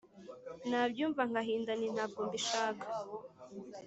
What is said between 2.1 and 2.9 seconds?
mbishaka,